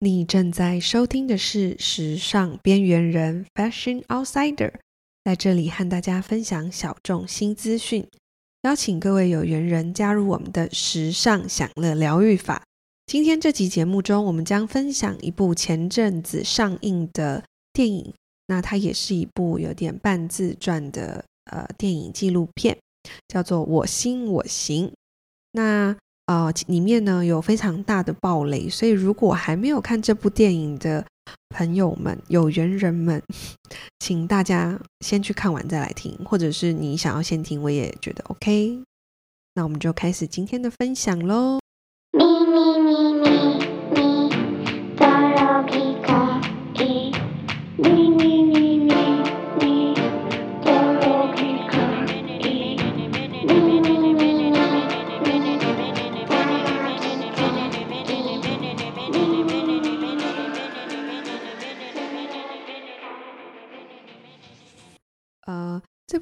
[0.00, 4.72] 你正在收听的是《时尚边缘人》（Fashion Outsider），
[5.24, 8.06] 在这里和大家分享小众新资讯，
[8.62, 12.62] 邀请各位有缘人加入我们的时尚享乐疗愈法。
[13.06, 17.42] 今天这集节目中，我们将分享一部前阵子上映的
[17.72, 18.14] 电影，
[18.46, 22.78] 那它也是一部有点半自传的呃电影纪录片，
[23.26, 24.86] 叫做《我心我行》。
[25.50, 25.96] 那
[26.28, 31.02] 啊，里面呢有非常大的暴雷，所以如果还没有看这部电影的
[31.48, 33.22] 朋友们、有缘人们，
[33.98, 38.78] 请大家先去看完再来听，或者是你想要先听，我也觉得 OK。
[39.54, 41.60] 那我们就开始今天的分享喽。
[42.12, 43.57] 咪咪咪咪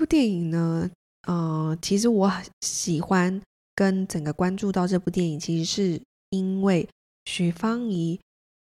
[0.06, 0.90] 电影呢，
[1.26, 3.42] 呃，其实我很喜欢
[3.74, 6.88] 跟整个关注到这部电影，其实是因为
[7.24, 8.18] 许芳宜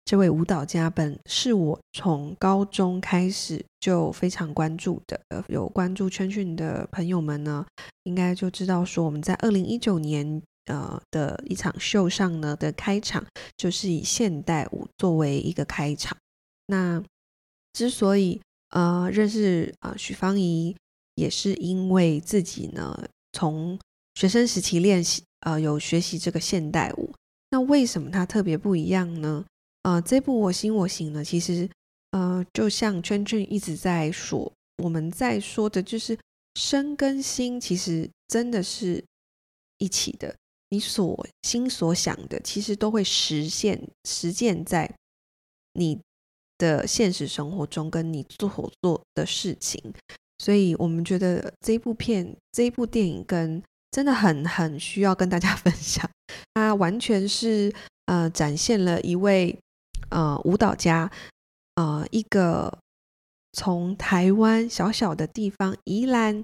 [0.04, 5.20] 这位舞蹈家本是我从高中开始就非常关注的。
[5.48, 7.66] 有关注圈圈的朋友们呢，
[8.04, 13.24] 应该就知道说我们在二零一九年呃的一场秀上呢的开场，
[13.56, 16.18] 就是以现代舞作为一个开场。
[16.66, 17.04] 那
[17.74, 18.42] 之所以
[18.72, 20.76] 呃认识啊、许芳宜。
[21.18, 22.96] 也是因为自己呢，
[23.34, 23.78] 从
[24.14, 27.12] 学生时期练习，呃，有学习这个现代舞。
[27.50, 29.44] 那为什么它特别不一样呢？
[29.82, 31.68] 呃，这部《我心我行》呢，其实，
[32.12, 34.52] 呃，就像圈圈一直在说，
[34.84, 36.18] 我们在说的就是
[36.56, 39.04] 身跟心，其实真的是
[39.80, 40.36] 一起的。
[40.70, 44.94] 你所心所想的，其实都会实现，实践在
[45.74, 46.00] 你
[46.58, 49.82] 的现实生活中，跟你做所做的事情。
[50.40, 53.62] 所以我们觉得这部片、这部电影跟
[53.92, 56.08] 真的很很需要跟大家 分享。
[56.54, 57.74] 它完全是
[58.06, 59.58] 呃展现了一位
[60.10, 61.10] 呃舞蹈家，
[61.76, 62.78] 呃一个
[63.54, 66.44] 从台湾小小的地方宜兰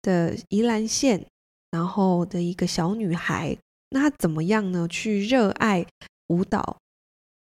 [0.00, 1.26] 的宜兰县，
[1.70, 3.58] 然后的一个小女孩，
[3.90, 4.88] 那她怎么样呢？
[4.88, 5.84] 去热爱
[6.28, 6.78] 舞蹈，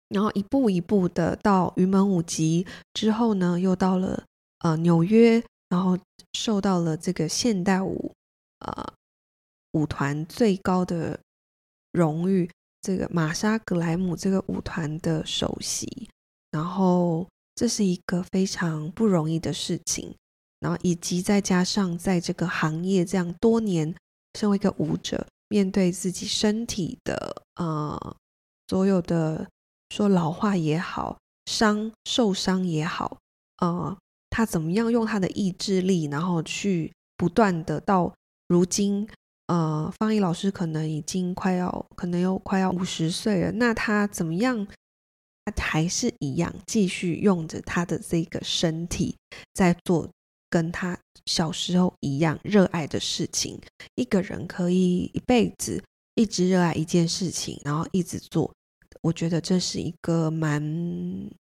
[0.08, 4.24] 然后一步一步的到云门舞集之后呢，又到了
[4.60, 5.44] 呃纽约。
[5.68, 5.98] 然后
[6.32, 8.12] 受到了这个现代舞
[8.60, 8.92] 呃
[9.72, 11.20] 舞团最高的
[11.92, 16.08] 荣誉，这个玛莎格莱姆这个舞团的首席，
[16.50, 20.16] 然后这是一个非常不容易的事情，
[20.60, 23.94] 然后以及再加上在这个行业这样多年，
[24.38, 28.16] 身为一个舞者，面对自己身体的呃
[28.68, 29.46] 所有的
[29.90, 33.18] 说老化也好，伤受伤也好，
[33.58, 33.98] 呃。
[34.30, 38.14] 他怎么样用他的意志力，然后去不断的到
[38.46, 39.08] 如今，
[39.46, 43.52] 呃，方毅老师可能已经快要，可能又快要五十岁了。
[43.52, 44.66] 那他怎么样？
[45.44, 49.16] 他还是一样继续用着他的这个身体，
[49.54, 50.06] 在做
[50.50, 53.58] 跟他小时候一样热爱的事情。
[53.94, 55.82] 一个人可以一辈子
[56.14, 58.52] 一直热爱一件事情，然后一直做。
[59.02, 60.62] 我觉得这是一个蛮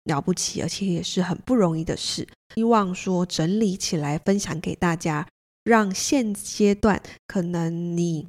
[0.04, 2.26] 了不起，而且也是很不容易的事。
[2.54, 5.26] 希望说整理起来分享给大家，
[5.64, 8.26] 让现阶段可能你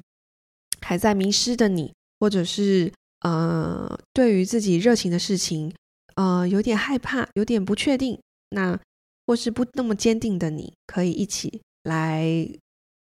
[0.80, 5.72] 还在迷失的你，或者是呃对于自己热情的事情
[6.16, 8.20] 呃有点害怕、有点不确定，
[8.50, 8.78] 那
[9.26, 12.48] 或是不那么坚定的你，可以一起来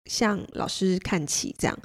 [0.06, 1.78] 向老师看齐，这样。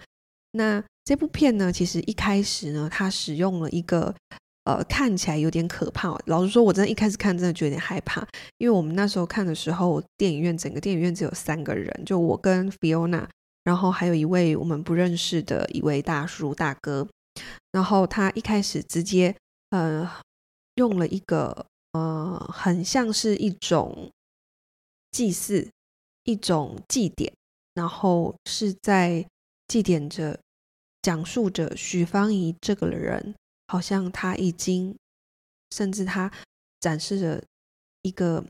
[0.51, 4.15] 那这部片呢，其实一开始呢，它使用了一个
[4.63, 6.17] 呃看起来有点可怕。
[6.27, 8.25] 老实说，我真的一开始看真的觉得有点害怕，
[8.57, 13.27] 因为我们那时候看的时候，电影院整个电影院只有三个人，就我跟 Fiona，
[13.65, 17.07] 然后还有一位我们不认识的一位大叔大哥。
[17.73, 19.35] 然后他一开始直接
[19.71, 20.09] 呃
[20.75, 24.09] 用了一个呃很像是一种
[25.11, 25.67] 祭祀，
[26.23, 27.33] 一种祭典，
[27.73, 29.25] 然后是在
[29.67, 30.39] 祭典着。
[31.03, 33.35] 讲述着许芳宜这个人，
[33.67, 34.97] 好像他已经，
[35.69, 36.31] 甚至他
[36.79, 37.43] 展示着
[38.01, 38.43] 一个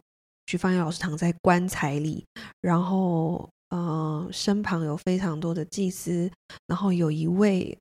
[0.48, 2.26] 许芳宜老师躺在棺材里，
[2.62, 6.32] 然后呃身旁有非常多的祭司，
[6.68, 7.78] 然后有一位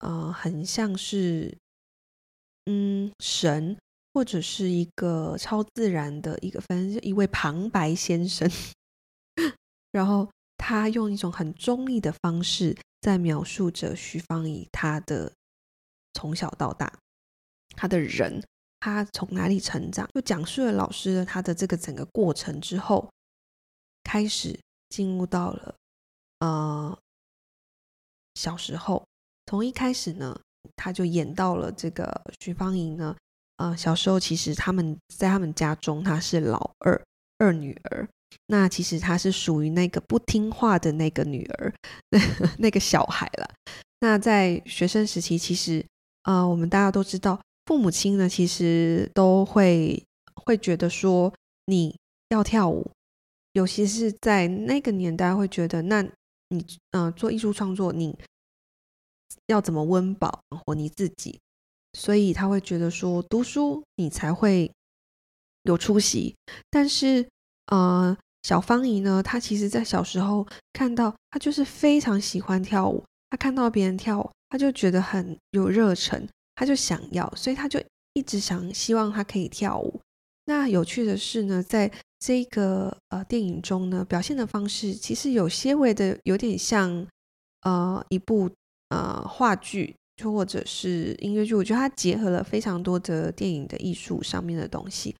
[0.00, 1.56] 呃很像是
[2.66, 3.76] 嗯神
[4.12, 8.50] 或者是一个超自然的一个，反正是一位旁白先生，
[9.92, 10.28] 然后
[10.60, 12.76] 他用一种很中立的方式。
[13.00, 15.32] 在描述着徐芳宜她的
[16.12, 16.98] 从小到大，
[17.74, 18.44] 她的人，
[18.78, 23.10] 他从哪里成长，就讲述了老师的他的这个整个过程之后，
[24.04, 24.60] 开始
[24.90, 25.74] 进入到了
[26.40, 26.98] 呃
[28.34, 29.02] 小时候，
[29.46, 30.38] 从一开始呢，
[30.76, 33.16] 他就演到了这个徐芳宜呢，
[33.56, 37.02] 呃小时候其实他们在他们家中，她是老二
[37.38, 38.06] 二女儿，
[38.46, 41.72] 那其实她是属于那个不听话的那个女儿，
[42.10, 42.18] 那
[42.58, 43.50] 那个小孩了。
[44.00, 45.84] 那在学生时期，其实
[46.24, 47.40] 呃我们大家都知道。
[47.66, 50.02] 父母亲呢，其实都会
[50.34, 51.32] 会觉得说
[51.66, 51.96] 你
[52.30, 52.90] 要跳舞，
[53.52, 56.02] 尤其是在那个年代，会觉得那
[56.48, 58.18] 你嗯、做艺术创作，你
[59.46, 61.38] 要怎么温饱活你自己？
[61.92, 64.72] 所以他会觉得说读书你才会
[65.62, 66.34] 有出息。
[66.70, 67.28] 但是
[67.70, 76.28] 呃，小芳姨呢，她其实在小时候看到，她就是非常喜欢跳舞，她看到别人跳舞，她就觉得很有热忱。
[76.54, 77.82] 她就想要，所以她就
[78.12, 80.00] 一直想希望他可以跳舞。
[80.44, 87.06] 那有趣的是呢，在这个呃电影中呢，表现的方式其实有些微的有点像
[87.62, 88.50] 呃一部
[88.88, 91.54] 呃话剧，就或者是音乐剧。
[91.54, 95.14] 我觉得它结合了非常多的电影的艺术上面的东西。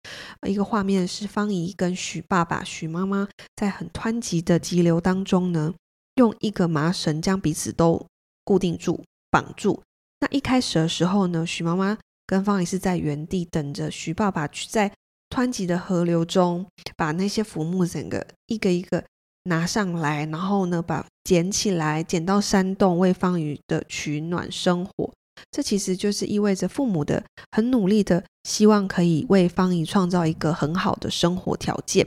[0.46, 5.72] 一个画面是方怡跟许爸爸、许妈妈在很湍急的急流当中呢，
[6.16, 8.04] 用一个麻绳将彼此都
[8.44, 9.82] 固定住、绑住。
[10.20, 11.96] 那一开始的时候呢，许妈妈
[12.26, 14.92] 跟方怡是在原地等着徐爸爸去在
[15.30, 19.02] 湍急的河流中把那些浮木整个一个一个
[19.44, 25.12] 拿上来，然后呢把捡起来，捡到山洞为芳宜的取暖生火。
[25.50, 32.06] 这其实就是意味着父母的很努力的希望可以为芳宜创造一个很好的生活条件。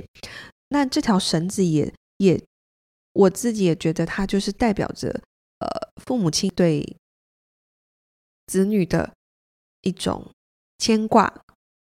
[0.70, 2.44] 那这条绳子也也
[3.14, 5.10] 我自己也觉得它就是代表着
[5.60, 5.68] 呃
[6.06, 6.98] 父母亲对。
[8.46, 9.14] 子女的
[9.84, 10.30] 一种
[10.78, 11.34] 牵挂，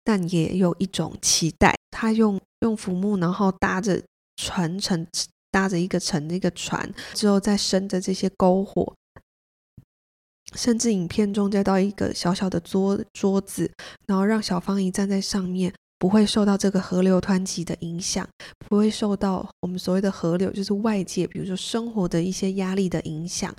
[0.04, 1.76] 但也有一种期待。
[1.92, 4.04] 他用用浮木，然后搭着
[4.36, 5.06] 传承，
[5.52, 8.94] 搭着一个沉的一个船，之后再生着这些篝火，
[10.56, 13.72] 甚至影片中再到一个小小的桌桌子，
[14.06, 18.28] 然后让小芳姨站在上面，不会受到这个河流湍急的影响，
[18.68, 23.54] 不会受到我们所谓的河流，就是外界，比如说生活的一些压力的影响。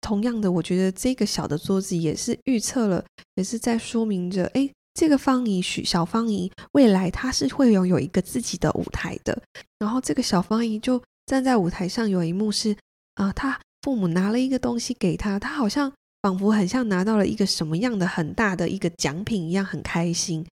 [0.00, 3.04] 同样的，我觉得这个小的桌子也是预测了，
[3.36, 9.40] 也是在说明着，哎，这个芳宜许小芳宜未来她是会拥有一个自己的舞台的。
[9.78, 12.76] 然后这个小芳宜就站在舞台上，有一幕是
[13.14, 15.92] 啊，他父母拿了一个东西给他，他好像
[16.22, 20.44] 仿佛很像拿到了一个什么样的很大的一个奖品一样，很开心。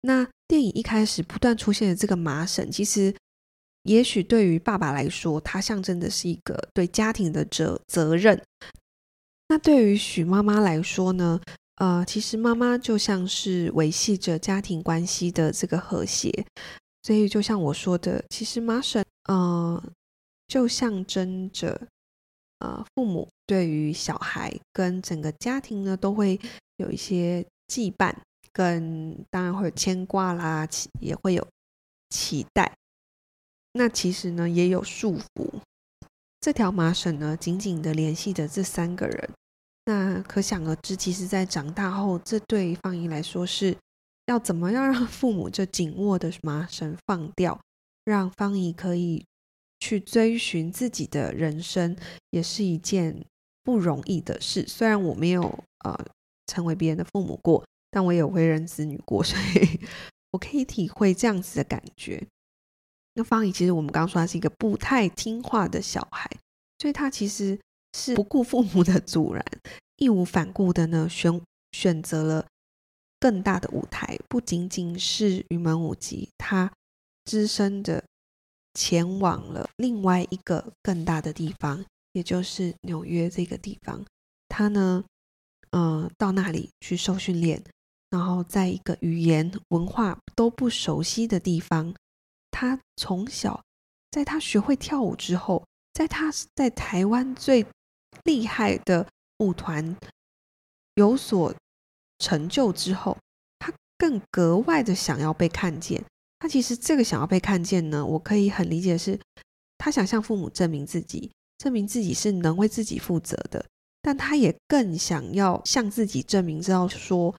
[0.00, 3.14] 那电影一开始不断出现的这个麻绳，其实
[3.84, 8.42] 也许对于爸爸来说，它象征的是一个对家庭的责责任。
[9.46, 11.40] 那对于许妈妈来说呢，
[11.76, 16.44] 呃，其实妈妈就像是维系着家庭关系的这个和谐，
[17.04, 19.80] 所以就像我说的，其实麻绳，呃，
[20.46, 21.88] 就象征着，
[22.58, 26.40] 呃，父母对于小孩跟整个家庭呢，都会
[26.76, 28.14] 有一些羁绊，
[28.52, 30.68] 跟当然会有牵挂啦，
[31.00, 31.46] 也会有
[32.10, 32.72] 期待。
[33.72, 35.50] 那其实呢，也有束缚。
[36.40, 39.30] 这条麻绳呢，紧紧的联系着这三个人。
[39.86, 43.76] 那可想而知，其实，在长大后，这对芳宜来说是
[44.26, 47.60] 要怎么样让父母这紧握的麻绳放掉，
[48.04, 49.24] 让芳宜可以
[49.80, 51.96] 去追寻自己的人生，
[52.30, 53.24] 也是一件
[53.62, 54.66] 不容易的事。
[54.66, 55.42] 虽然我没有
[55.84, 55.98] 呃
[56.46, 59.80] 成为别人的父母过，但我也有为人子女过， 所以
[60.32, 62.26] 我可以体会这样子的感觉。
[63.14, 66.30] 那方怡其实我们刚刚说他是一个不太听话的小孩，
[66.78, 67.58] 所以他其实。
[67.96, 69.44] 是不顾父母的阻拦，
[69.98, 71.40] 义无反顾的呢选
[71.70, 72.44] 选择了
[73.20, 76.72] 更大的舞台，不仅仅是云门舞集，他
[77.24, 78.02] 只身的
[78.74, 84.04] 前往了另外一个更大的地方，也就是纽约这个地方。
[84.48, 85.04] 他呢，
[85.70, 87.62] 呃，到那里去受训练，
[88.10, 91.94] 然后在一个语言文化都不熟悉的地方，
[92.50, 93.62] 他从小
[94.10, 97.66] 在他学会跳舞之后，在他在台湾最
[98.24, 99.96] 厉害的舞团
[100.94, 101.54] 有所
[102.18, 103.18] 成就之后，
[103.58, 106.04] 他更格外的想要被看见。
[106.44, 109.18] 他其实这个想要被看见呢，我可以很理解是，
[109.78, 113.64] 他想向父母证明自己，证明自己是能为自己负责的。
[114.02, 117.34] 但他也更想要向自己证明，知道说，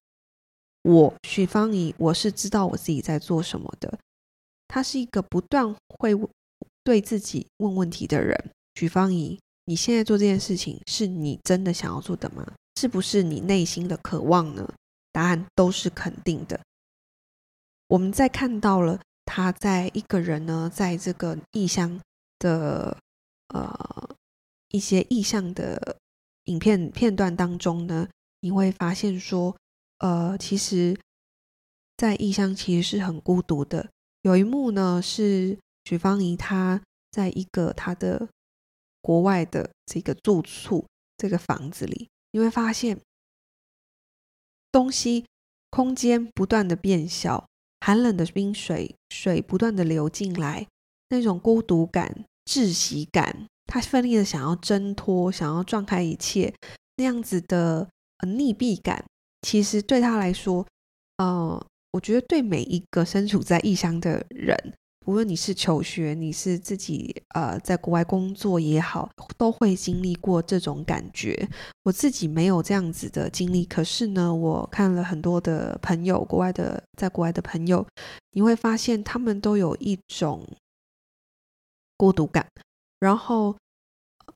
[0.81, 3.99] 我许芳宜，我是知道我自己在做什么的。
[4.67, 6.19] 他是一个不断会
[6.83, 9.37] 对自己问问题的人，许芳宜。
[9.65, 12.43] 你现在做这件事情，是你真的想要做的吗？
[12.81, 14.67] 是不是你内心的渴望呢？
[15.11, 16.59] 答案都是肯定的。
[17.87, 21.99] 我们在看到了他在一个人呢，在这个异乡
[22.39, 22.97] 的
[23.49, 24.15] 呃
[24.69, 25.97] 一些异乡的
[26.45, 28.07] 影片片段当中呢，
[28.39, 29.55] 你会发现说，
[29.99, 30.99] 呃，其实，
[31.97, 33.89] 在异乡其实是很孤独的。
[34.21, 38.27] 有一幕呢，是许芳宜她在一个她的
[39.01, 40.85] 国外的这个住处
[41.17, 42.99] 这个房子里，你会发现
[44.71, 45.25] 东西
[45.69, 47.47] 空间不断的变小。
[47.85, 50.65] 寒冷的冰水，水不断的流进来，
[51.09, 56.51] 那种孤独感、窒息感，他奋力的想要挣脱，想要撞开一切，
[56.97, 57.87] 那样子的
[58.17, 59.05] 呃溺毙感，
[59.43, 60.65] 其实对他来说，
[61.17, 64.57] 呃，我觉得对每一个身处在异乡的人。
[65.05, 71.47] 无论你是求学，你是自己呃在国外工作也好，都会经历过这种感觉。
[71.83, 77.85] 我自己没有这样子的经历，可是呢，我看了很多的朋友，国外的在国外的朋友，
[78.31, 80.43] 你会发现他们都有一种
[81.97, 82.47] 孤独感。
[82.99, 83.55] 然后，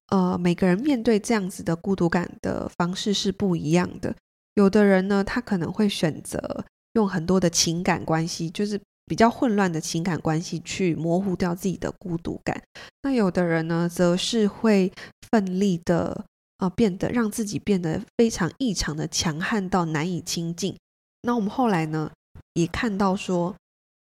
[0.09, 4.15] 呃，每个人面对这样子的孤独感的方式是不一样的。
[4.53, 8.79] 有的人呢，他可能会选择用很多的情感关系，就是。
[9.09, 12.61] 比较混乱的情感关系去模糊掉自己的孤独感，
[13.01, 14.93] 那有的人呢，则是会
[15.31, 16.25] 奋力的
[16.59, 20.77] 呃，变得让自己变得非常异常的强悍到难以亲近。
[21.23, 22.11] 那我们后来呢，
[22.53, 23.55] 也看到说，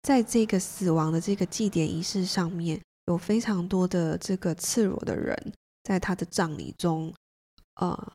[0.02, 5.52] 在这个死亡的这个祭典仪式上面，有非常多的这个赤裸的人，
[5.84, 7.14] 在他的葬礼中，
[7.80, 8.12] 呃，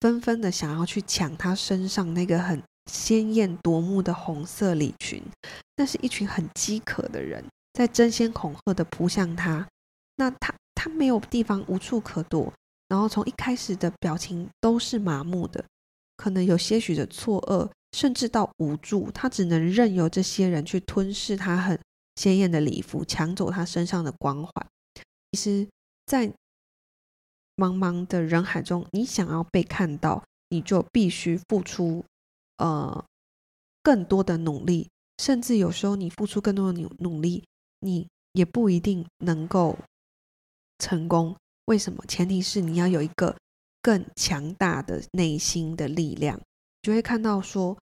[0.00, 2.60] 纷纷的想要去抢他身上那个很。
[2.86, 5.22] 鲜艳夺目的红色礼裙，
[5.76, 9.66] 那是一群很饥渴的人在争先恐后的扑向他。
[10.16, 12.52] 那他他没有地方无处可躲，
[12.88, 15.64] 然后从一开始的表情都是麻木的，
[16.16, 19.10] 可能有些许的错愕，甚至到无助。
[19.12, 21.78] 他只能任由这些人去吞噬他很
[22.16, 24.66] 鲜艳的礼服，抢走他身上的光环。
[25.30, 25.68] 其实，
[26.04, 26.28] 在
[27.56, 32.04] 茫茫的人海中，你想要被看到，你就必须付出。
[32.58, 33.04] 呃，
[33.82, 37.44] 更多的努力，甚至有时候你付出更多的努努力，
[37.80, 39.76] 你也不一定能够
[40.78, 41.34] 成功。
[41.64, 42.04] 为什么？
[42.06, 43.36] 前提是你要有一个
[43.80, 46.40] 更强大的内心的力量。
[46.82, 47.76] 就会看到说，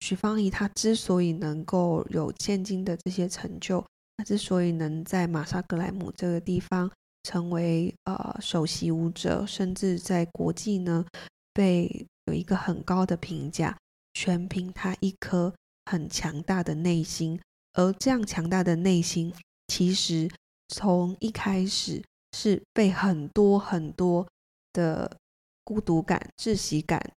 [0.00, 3.84] 许芳宜她之所以能够有现今的这些成就，
[4.16, 6.90] 她之所以能在马萨格莱姆这个地方
[7.22, 11.04] 成为呃首席舞者，甚至在国际呢
[11.52, 12.06] 被。
[12.26, 13.76] 有一个很高的评价，
[14.14, 15.54] 全凭他一颗
[15.86, 17.40] 很强大的内心。
[17.72, 19.34] 而这样强大的内心，
[19.68, 20.30] 其实
[20.68, 22.02] 从一开始
[22.32, 24.26] 是被很多很多
[24.72, 25.16] 的
[25.62, 27.12] 孤独感、窒息感、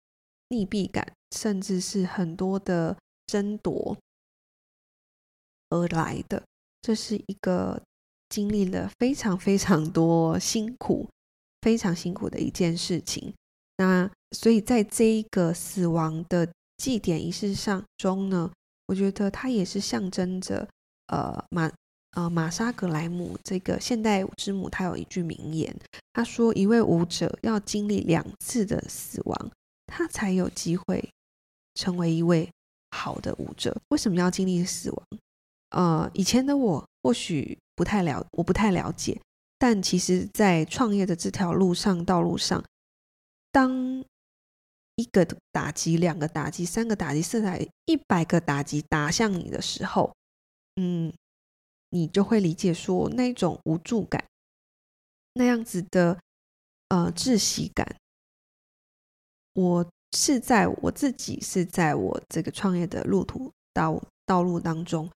[0.50, 2.98] 溺毙感，甚至是很多的
[3.28, 3.98] 争夺
[5.70, 6.44] 而来的。
[6.82, 7.82] 这是一个
[8.30, 11.08] 经历了非常非常多辛苦、
[11.62, 13.34] 非常辛苦的一件事情。
[13.78, 18.52] 那所以在这一个死亡的祭典仪式上中呢，
[18.88, 20.68] 我觉得它也是象征着，
[21.08, 21.72] 呃马
[22.12, 25.76] 呃玛莎格莱姆这个现代舞之母，她有一句名言，
[26.14, 29.52] 她说一位舞者要经历两次的死亡，
[29.86, 31.08] 他才有机会
[31.76, 32.50] 成为一位
[32.92, 33.76] 好的舞者。
[33.90, 35.04] 为什么要经历死亡？
[35.70, 39.20] 呃，以前的我或许不太了，我不太了解，
[39.60, 42.64] 但其实在创业的这条路上道路上。
[43.58, 44.06] 当
[44.98, 50.16] 一个打击、两个打击、三个打击、四个、一百个打击打向你的时候，
[50.76, 51.12] 嗯，
[51.90, 54.24] 你就会理解说那种无助感，
[55.34, 56.20] 那样子的
[56.90, 57.96] 呃窒息感。
[59.54, 65.10] 我是在我自己是在我这个创业的路途道道路当中，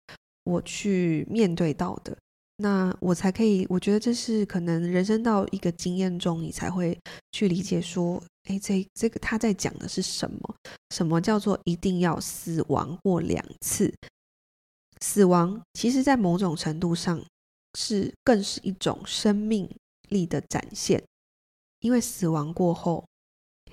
[0.45, 2.17] 我去面对到的。
[2.63, 6.99] 那我才可以，我觉得这是可能人生到一个经验中，你才会
[7.33, 10.55] 去理解说，哎，这这个他在讲的是什么？
[10.91, 13.91] 什么叫做一定要死亡过两次？
[15.01, 17.25] 死亡其实，在某种程度上
[17.79, 19.67] 是更是一种生命
[20.11, 21.03] 力的展现，
[21.81, 23.07] 因为死亡过后，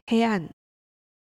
[0.06, 0.50] 黑暗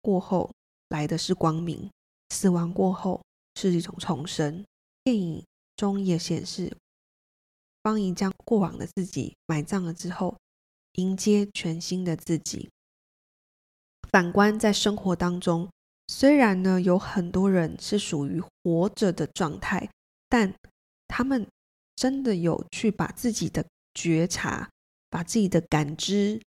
[0.02, 0.52] 过后
[0.90, 1.90] 来的是光明，
[2.32, 3.22] 死亡过后
[3.56, 4.66] 是一种重生。
[5.06, 5.42] 电影
[5.78, 6.76] 中也显示。
[7.86, 10.36] 方宜将过往的自己埋葬了之后，
[10.94, 12.68] 迎接全新的自己。
[14.10, 15.70] 反观在生活当中，
[16.08, 19.88] 虽然呢有很多人是属于活着的状态，
[20.28, 20.52] 但
[21.08, 21.48] 他们
[21.96, 23.64] 真的有去把自己的
[23.94, 24.68] 觉察、
[25.12, 26.42] 把自己的感知、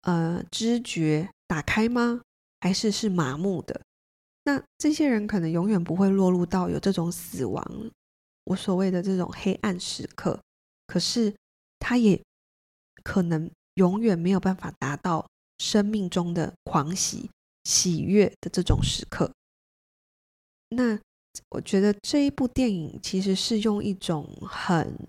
[0.00, 2.22] 呃知觉打开吗？
[2.60, 3.82] 还是是麻木的？
[4.44, 7.62] 那这些人可能永远不会落入到有这种死亡，
[8.44, 10.40] 我所谓的这种黑暗时刻。
[10.92, 11.34] 可是
[11.78, 12.22] 他也
[13.02, 17.30] 可能永远没有办法达到生命中的狂喜、
[17.64, 19.32] 喜悦的这种时刻。
[20.68, 21.00] 那
[21.48, 25.08] 我觉得这一部电影其实是用一种很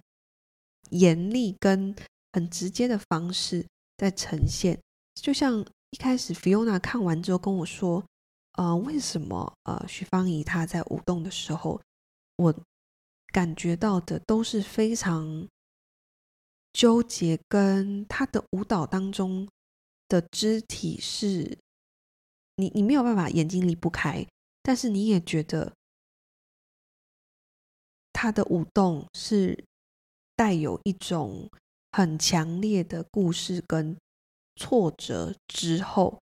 [0.92, 1.94] 严厉跟
[2.32, 3.66] 很直接的方式
[3.98, 4.80] 在呈现，
[5.16, 5.60] 就像
[5.90, 8.02] 一开始 Fiona 看完之后跟我说
[8.58, 11.82] ：“呃，为什么呃许芳宜她在舞动的时候，
[12.38, 12.56] 我
[13.34, 15.48] 感觉到的都是非常
[16.74, 19.48] 纠结，跟他的舞蹈当中
[20.10, 21.58] 的肢体是，
[22.58, 24.27] 你你没有办法眼睛离不开，
[24.62, 25.72] 但是你也觉得
[28.12, 29.63] 他的舞动是。”
[30.36, 31.48] 带有一种
[31.92, 33.96] 很强烈的故事跟
[34.56, 36.20] 挫折之后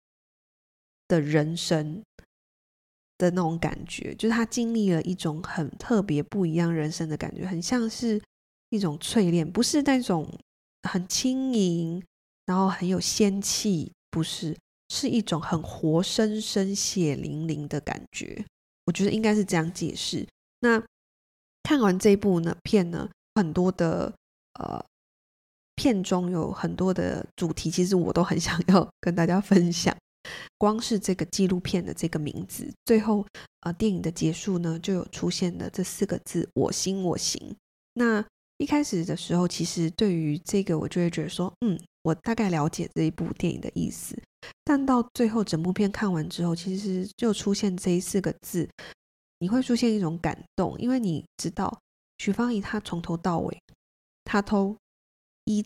[1.06, 2.02] 的人生
[3.16, 8.20] 的那种感觉，就是他经历了一种很特别不一样人生的感觉，很像是
[8.70, 10.26] 一种淬炼，不是那种
[10.88, 12.02] 很轻盈，
[12.46, 14.56] 然后很有仙气，不是，
[14.88, 18.44] 是一种很活生生、血淋淋的感觉。
[18.86, 20.26] 我觉得应该是这样解释。
[20.60, 20.82] 那
[21.62, 23.08] 看完这部呢片呢？
[23.36, 24.12] 很多的
[24.54, 24.84] 呃
[25.76, 29.96] 片中有很多的主题，其实我都很想要跟大家分享。
[30.58, 33.24] 光是这个纪录片的这个名字，最后
[33.60, 37.56] 呃电影的结束呢，就有出现了这四个字“我心我行”。
[37.94, 38.22] 那
[38.60, 44.14] 一开始的时候，其实对于这个我就会觉得说，嗯，我大概了解这一部电影的意思。
[44.62, 48.68] 但到最后整部片看完之后，其实就出现这四个字，
[49.38, 51.80] 你会出现一种感动，因为你知道。
[52.18, 53.58] 许芳宜，她从头到尾，
[54.24, 54.76] 她都
[55.46, 55.64] 依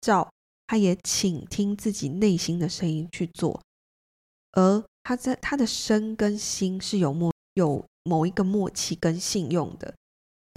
[0.00, 0.28] 照，
[0.66, 3.62] 她也倾听自己内心的声音去做，
[4.50, 9.94] 而她在她的身跟心是有默有某一个默契跟信用的，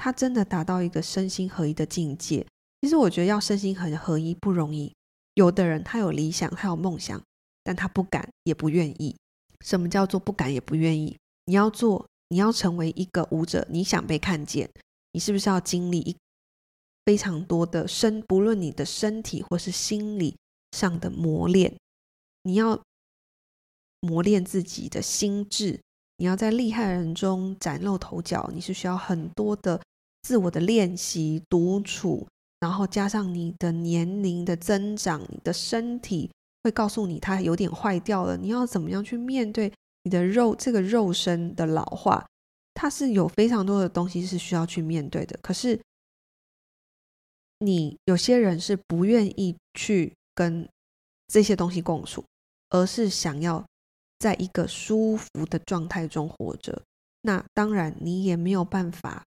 [0.05, 2.45] 他真的达到一个身心合一的境界。
[2.79, 4.93] 其实我觉得要身心很合一不容易，
[5.33, 7.19] 有的人他有理想，他有梦想，
[7.63, 9.15] 但他不敢也不愿意。
[9.61, 11.17] 什么叫做不敢也不愿意？
[11.45, 14.69] 你要做，你要成为一个舞者，你想被看见。
[15.13, 16.15] 你是不是要经历一
[17.03, 20.37] 非常多的身，不论你的身体或是心理
[20.73, 21.75] 上的磨练？
[22.43, 22.79] 你要
[24.01, 25.81] 磨练自己的心智，
[26.17, 28.51] 你要在厉害人中崭露头角。
[28.53, 29.81] 你是需要很多的
[30.25, 32.27] 自我的练习、独处，
[32.59, 36.31] 然后加上你的年龄的增长，你的身体
[36.63, 38.35] 会告诉你它有点坏掉了。
[38.35, 42.25] 你要怎么样去面对你的肉这个肉身的老化？
[42.73, 45.79] 它是有非常多的东西是需要去面对的，可是
[47.59, 50.67] 你有些人是不愿意去跟
[51.27, 52.25] 这些东西共处，
[52.71, 53.63] 而是想要
[54.17, 56.81] 在一个舒服的状态中活着。
[57.21, 59.23] 那当然，你也没有办法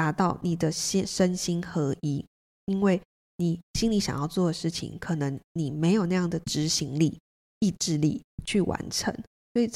[0.00, 2.24] 达到你的心身心合一，
[2.64, 2.98] 因为
[3.36, 7.18] 你心里想要做的事情，可能你没有那样的执行力、
[7.58, 9.14] 意志力去完成。
[9.52, 9.70] 所以，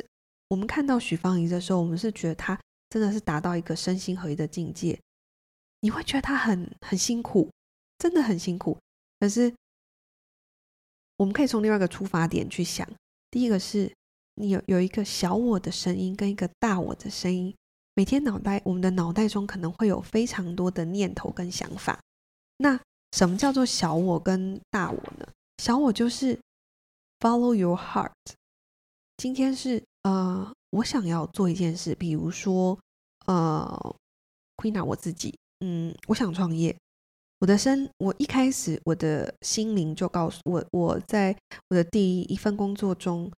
[0.49, 2.59] 我们看到许芳宜的时候，我们是觉得她。
[2.91, 4.97] 真的是达到一个身心合一的境界，
[5.81, 7.51] 你会觉得她很很辛苦，
[7.99, 8.79] 真的很辛苦。
[9.19, 9.53] 可是
[11.17, 12.89] 我们可以从另外一个出发点去想，
[13.33, 13.93] 第一个是
[14.37, 17.53] 你有有一个小我的声音跟一个大我的声音，
[17.95, 22.01] 每天脑袋我们的脑袋中可能会有非常多的念头跟想法。
[22.59, 22.81] 那
[23.13, 25.27] 什么叫做小我跟大我呢？
[25.59, 26.39] 小我就是
[27.21, 28.13] follow your heart，
[29.17, 30.53] 今天是呃。
[30.75, 32.77] 我想要做一件事，比如说，
[33.27, 33.97] 呃
[34.57, 36.77] ，Queena 我自己，嗯，我想创业。
[37.39, 43.31] 我的身，我一开始我的心灵就告诉我，我在我的第一份工作中，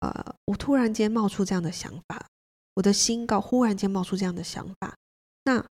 [0.00, 2.26] 呃，我突然间冒出这样的想法，
[2.78, 4.94] 我的心告忽然间冒出这样的想法。
[5.44, 5.64] 那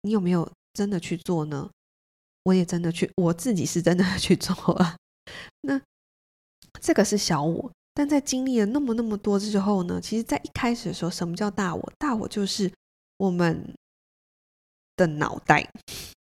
[0.00, 1.70] 你有没有真的去做呢？
[2.44, 4.96] 我也真的去，我自己是真的 去做了。
[5.60, 5.78] 那
[6.80, 7.70] 这个是小我。
[7.92, 10.00] 但在经历了那么那么多之后呢？
[10.00, 11.92] 其实，在一开始的时候，什么叫大我？
[11.98, 12.72] 大我就是
[13.18, 13.72] 我们
[14.96, 15.70] 的脑袋，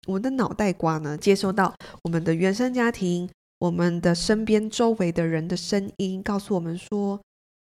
[0.08, 7.22] 我们的脑袋瓜呢，接收到我们的原生家庭、我们的身边周围的人的声音，告诉我们说：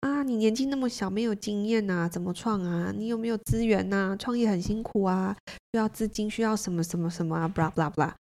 [0.05, 2.93] 啊，你年纪那么小，没有经验呐，怎么创啊？
[2.95, 4.15] 你有没有资源呐？
[4.19, 8.13] 创业很辛苦啊，需要资金，需要什么什么什么啊？blah blah blah，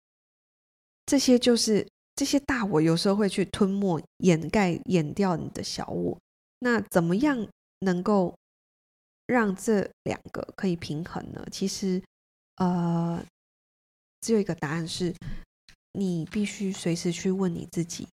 [1.07, 1.87] 这些就是。
[2.15, 6.17] 这些大我有时候会去吞没、掩盖、掩掉你的小我。
[6.59, 7.49] 那怎么样
[7.81, 8.37] 能够
[9.27, 11.45] 让这两个可以平衡呢？
[11.51, 12.01] 其实，
[12.57, 13.25] 呃，
[14.21, 15.13] 只有一个答案是：
[15.93, 18.07] 你必须随时去问你自己，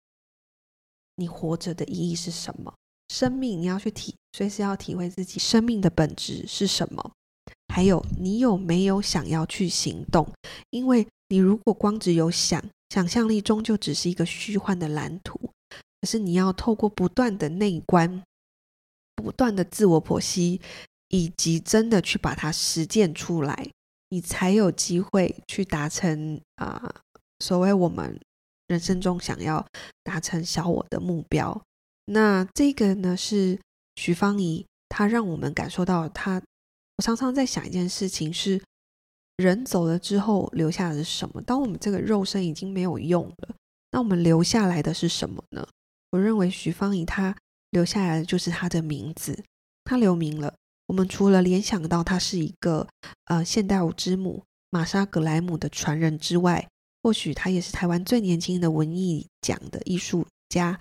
[1.16, 2.72] 你活着的意义是什么？
[3.08, 7.12] 生命，你要去体，随时要体会自己生命的本质是什么。
[7.74, 10.28] 还有，你有没有想要去行动？
[10.72, 15.40] 因为你如果光只有想，想象力终究只是一个虚幻的蓝图。
[16.02, 18.24] 可是你要透过不断的内观，
[19.16, 20.62] 不断的自我剖析，
[21.10, 23.70] 以及真的去把它实践出来，
[24.10, 26.96] 你才有机会去达成啊、
[27.40, 28.20] 所谓我们
[28.68, 29.66] 人生中想要
[30.04, 31.62] 达成小我的目标。
[32.10, 33.60] 那这个呢，是
[33.96, 36.42] 徐芳宜，她让我们感受到她。
[36.98, 38.62] 我常常在想一件事情：是
[39.36, 41.42] 人走了之后留下的是什么？
[41.42, 43.56] 当我们这个肉身已经没有用了，
[43.92, 45.68] 那我们留下来的是什么呢？
[46.12, 47.36] 我认为徐芳宜她
[47.72, 49.44] 留下来的就是她的名字，
[49.84, 50.56] 她留名了。
[50.88, 52.88] 我们除了联想到她是一个
[53.26, 56.68] 呃现代舞之母玛莎格莱姆的传人之外，
[57.04, 60.80] 或许她也是台湾最年轻的文艺奖的艺术家，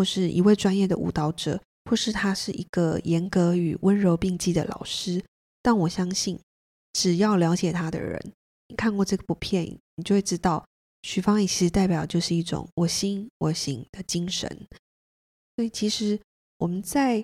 [0.00, 5.22] 或是一位专业的舞蹈者，或是他是一个严格与温柔并济的老师。
[5.60, 6.40] 但我相信，
[6.94, 8.32] 只要了解他的人，
[8.68, 10.64] 你看过这部片，你就会知道。
[11.02, 14.48] 许芳宜其实代表就是一种我心我行的精神，
[15.54, 16.18] 所以其实
[16.56, 17.22] 我们在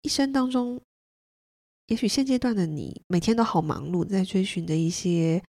[0.00, 0.80] 一生当中，
[1.88, 5.42] 也许现阶段的你每天都好忙碌，在追寻着一些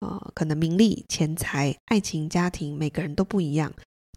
[0.00, 3.70] 呃，可能名利、钱财、爱情、家庭，每个人都不一样。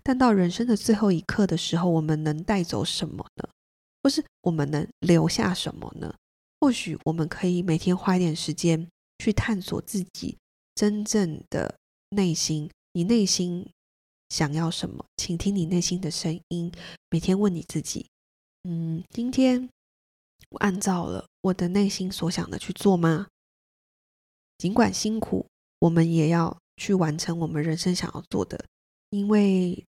[0.08, 3.50] 但到人生的最后一刻的时候，我们能带走什么呢？
[4.04, 6.14] 或是我们能留下什么呢？
[6.60, 8.88] 或许我们可以每天花一点时间
[9.18, 10.38] 去探索自己
[10.76, 12.70] 真正的内心。
[12.94, 13.68] 你内心
[14.30, 15.04] 想要什么？
[15.18, 16.72] 请听你内心的声音。
[17.10, 18.06] 每天问你自己：
[18.62, 19.68] 嗯，今天
[20.50, 23.26] 我按照了我的内心所想的去做吗？
[24.60, 25.48] 尽管辛苦，
[25.80, 28.64] 我们也要去完成我们人生想要做的，
[29.10, 29.84] 因为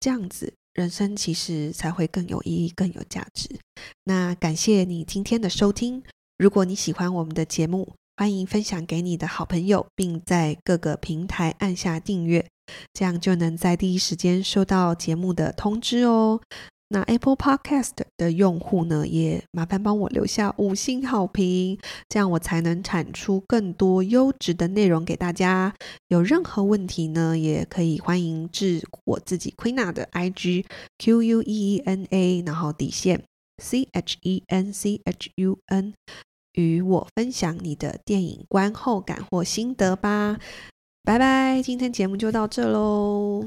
[0.00, 3.48] 这样子人生其实才会更有意义、更有价值。
[4.04, 6.02] 那感谢你今天的收听。
[6.38, 12.48] 如果你喜欢我们的节目，欢迎分享给你的好朋友，并在各个平台按下订阅，
[12.94, 16.40] 这样就能在第一时间收到节目的通知哦。
[16.92, 25.72] 那 Apple Podcast 的用户呢，也麻烦帮我留下五星好评，这样我才能产出更多优质的内容给大家。
[26.08, 30.64] 有任何问题呢，也可以欢迎至我自己 Queena 的 IG
[30.98, 33.22] Q U E E N A，然后底线
[33.62, 35.94] C H E N C H U N。
[36.54, 40.36] 与我分享你的电影观后感或心得吧，
[41.04, 41.62] 拜拜！
[41.62, 43.46] 今天节目就到这喽。